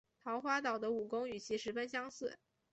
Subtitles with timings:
[0.23, 2.39] 桃花岛的武功与其十分相似。